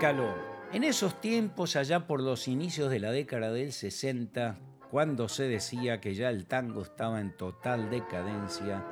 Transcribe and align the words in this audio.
Caló. 0.00 0.34
En 0.72 0.82
esos 0.82 1.20
tiempos, 1.20 1.76
allá 1.76 2.06
por 2.06 2.22
los 2.22 2.48
inicios 2.48 2.90
de 2.90 3.00
la 3.00 3.12
década 3.12 3.52
del 3.52 3.70
60, 3.70 4.56
cuando 4.90 5.28
se 5.28 5.42
decía 5.42 6.00
que 6.00 6.14
ya 6.14 6.30
el 6.30 6.46
tango 6.46 6.80
estaba 6.80 7.20
en 7.20 7.36
total 7.36 7.90
decadencia, 7.90 8.82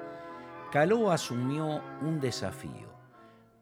Caló 0.71 1.11
asumió 1.11 1.81
un 2.03 2.21
desafío. 2.21 2.93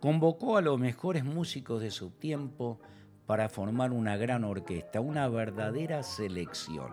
Convocó 0.01 0.57
a 0.57 0.61
los 0.61 0.77
mejores 0.81 1.25
músicos 1.25 1.81
de 1.83 1.93
su 1.93 2.11
tiempo 2.11 2.81
para 3.27 3.49
formar 3.49 3.93
una 3.93 4.17
gran 4.17 4.43
orquesta, 4.43 5.01
una 5.01 5.29
verdadera 5.29 6.03
selección. 6.03 6.91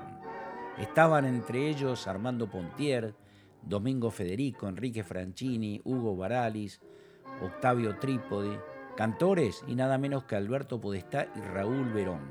Estaban 0.78 1.26
entre 1.26 1.68
ellos 1.68 2.06
Armando 2.06 2.48
Pontier, 2.48 3.16
Domingo 3.64 4.12
Federico, 4.12 4.68
Enrique 4.68 5.04
Franchini, 5.04 5.82
Hugo 5.84 6.16
Baralis, 6.16 6.80
Octavio 7.42 7.98
Trípode, 7.98 8.60
cantores 8.96 9.64
y 9.68 9.76
nada 9.76 9.98
menos 9.98 10.26
que 10.26 10.36
Alberto 10.36 10.80
Podestá 10.80 11.28
y 11.36 11.40
Raúl 11.40 11.92
Verón. 11.94 12.22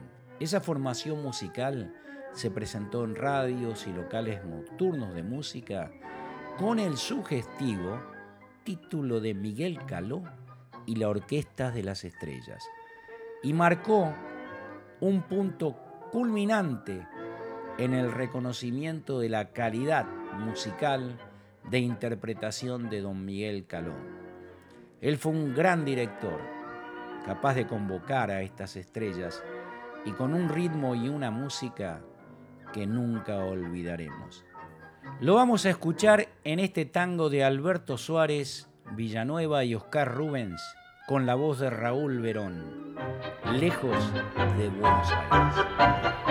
Esa 0.41 0.61
formación 0.61 1.23
musical 1.23 1.95
se 2.33 2.51
presentó 2.51 3.05
en 3.05 3.15
radios 3.15 3.87
y 3.87 3.93
locales 3.93 4.45
nocturnos 4.45 5.15
de 5.15 5.23
música 5.23 5.91
con 6.59 6.79
el 6.79 6.97
sugestivo 6.97 8.01
título 8.65 9.21
de 9.21 9.35
Miguel 9.35 9.79
Caló 9.87 10.23
y 10.87 10.97
la 10.97 11.09
Orquesta 11.09 11.71
de 11.71 11.83
las 11.83 12.05
Estrellas 12.05 12.65
y 13.43 13.53
marcó 13.53 14.13
un 15.01 15.23
punto 15.23 15.77
culminante 16.11 17.07
en 17.79 17.95
el 17.95 18.13
reconocimiento 18.13 19.19
de 19.19 19.29
la 19.29 19.53
calidad 19.53 20.07
musical 20.39 21.19
de 21.71 21.79
interpretación 21.79 22.91
de 22.91 23.01
don 23.01 23.25
Miguel 23.25 23.67
Caló. 23.67 23.95
Él 25.03 25.19
fue 25.19 25.33
un 25.33 25.53
gran 25.53 25.85
director, 25.85 26.41
capaz 27.27 27.55
de 27.55 27.67
convocar 27.67 28.31
a 28.31 28.41
estas 28.43 28.77
estrellas 28.77 29.43
y 30.05 30.13
con 30.13 30.33
un 30.33 30.49
ritmo 30.49 30.95
y 30.95 31.09
una 31.09 31.33
música 31.33 32.01
que 32.73 32.87
nunca 32.87 33.39
olvidaremos. 33.39 34.45
Lo 35.21 35.35
vamos 35.35 35.67
a 35.67 35.71
escuchar 35.71 36.29
en 36.45 36.61
este 36.61 36.85
tango 36.85 37.31
de 37.31 37.43
Alberto 37.43 37.99
Suárez, 37.99 38.71
Villanueva 38.93 39.65
y 39.65 39.75
Oscar 39.75 40.15
Rubens, 40.15 40.63
con 41.09 41.27
la 41.27 41.35
voz 41.35 41.59
de 41.59 41.71
Raúl 41.71 42.21
Verón, 42.21 42.95
lejos 43.55 43.99
de 44.57 44.69
Buenos 44.69 45.09
Aires. 45.31 46.22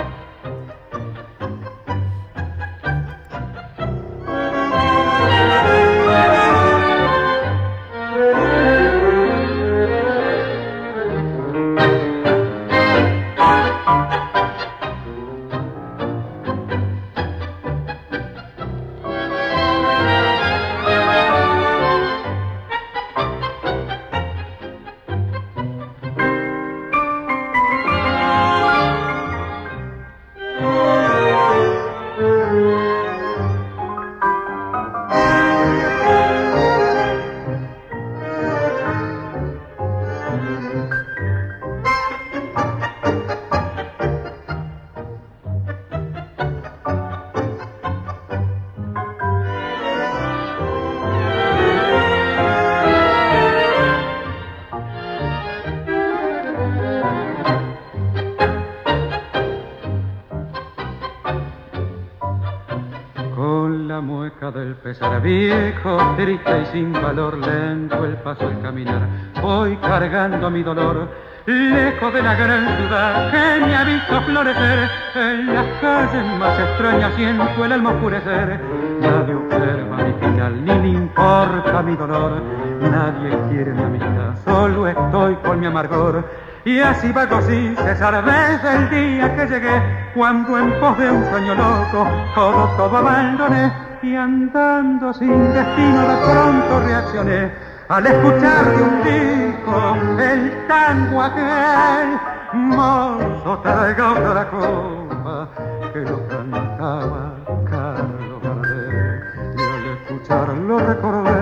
Triste 66.15 66.61
y 66.61 66.65
sin 66.67 66.93
valor, 66.93 67.37
lento 67.37 68.05
el 68.05 68.15
paso 68.17 68.47
al 68.47 68.61
caminar, 68.61 69.07
voy 69.41 69.75
cargando 69.77 70.49
mi 70.49 70.63
dolor, 70.63 71.09
lejos 71.45 72.13
de 72.13 72.21
la 72.21 72.35
gran 72.35 72.77
ciudad 72.77 73.31
que 73.31 73.65
me 73.65 73.75
ha 73.75 73.83
visto 73.83 74.21
florecer, 74.21 74.89
en 75.15 75.53
las 75.53 75.65
calles 75.81 76.39
más 76.39 76.59
extrañas 76.59 77.13
siento 77.15 77.65
el 77.65 77.71
alma 77.71 77.89
oscurecer, 77.91 78.59
nadie 79.01 79.35
observa 79.35 79.97
mi 79.97 80.13
final, 80.13 80.65
ni 80.65 80.73
le 80.73 80.87
importa 80.87 81.81
mi 81.81 81.95
dolor, 81.95 82.41
nadie 82.81 83.37
quiere 83.49 83.73
mi 83.73 83.83
amistad, 83.83 84.35
solo 84.45 84.87
estoy 84.87 85.35
con 85.35 85.59
mi 85.59 85.65
amargor, 85.65 86.23
y 86.65 86.79
así 86.79 87.11
vago 87.11 87.41
sin 87.41 87.75
cesar 87.75 88.23
desde 88.23 88.75
el 88.75 88.89
día 88.89 89.35
que 89.35 89.45
llegué, 89.47 90.11
cuando 90.13 90.59
en 90.59 90.79
pos 90.79 90.97
de 90.97 91.09
un 91.09 91.25
sueño 91.29 91.55
loco 91.55 92.07
todo, 92.35 92.67
todo 92.77 92.97
abandoné, 92.97 93.71
y 94.03 94.15
andando 94.15 95.13
sin 95.13 95.53
destino 95.53 96.01
de 96.01 96.17
pronto 96.17 96.79
reaccioné 96.85 97.51
al 97.87 98.07
escuchar 98.07 98.65
de 98.75 98.83
un 98.83 99.03
disco 99.03 99.97
el 100.19 100.67
tango 100.67 101.21
aquel 101.21 102.19
mozo 102.53 103.59
traiga 103.61 104.11
otra 104.11 104.49
copa 104.49 105.49
que 105.93 105.99
lo 105.99 106.27
cantaba 106.27 107.35
Carlos 107.69 108.41
Gardel 108.41 109.23
y 109.57 109.61
al 109.61 109.85
escucharlo 109.97 110.79
recordé 110.79 111.40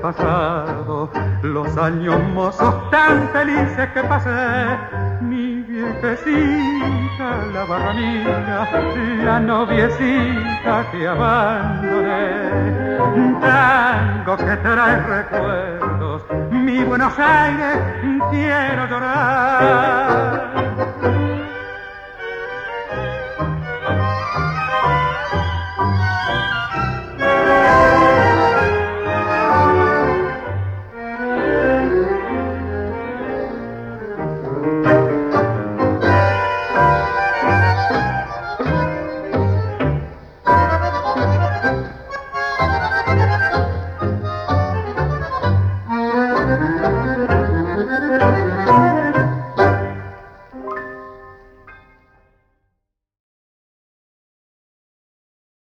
pasado 0.00 1.10
los 1.42 1.76
años 1.76 2.22
mozos 2.34 2.90
tan 2.90 3.28
felices 3.30 3.88
que 3.94 4.02
pasé 4.04 4.78
mi 5.20 5.62
viejecita, 5.62 7.44
la 7.52 7.64
barramina, 7.64 8.68
la 9.24 9.40
noviecita 9.40 10.86
que 10.92 11.08
abandoné. 11.08 12.68
Tango 13.40 14.36
que 14.36 14.56
trae 14.56 15.00
recuerdos, 15.02 16.22
mi 16.50 16.84
Buenos 16.84 17.18
Aires, 17.18 17.78
quiero 18.30 18.86
llorar. 18.86 20.57